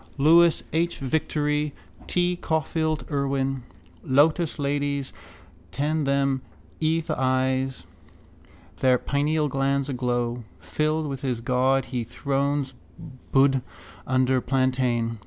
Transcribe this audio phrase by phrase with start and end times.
[0.17, 0.97] Louis H.
[0.97, 1.73] Victory.
[2.07, 2.35] T.
[2.35, 3.61] Caulfield Irwin.
[4.03, 5.13] Lotus ladies
[5.71, 6.41] tend them
[6.81, 7.85] i'the eyes,
[8.79, 10.43] their pineal glands aglow.
[10.59, 12.73] Filled with his god, he thrones,
[13.31, 13.61] Buddh
[14.07, 15.19] under plantain.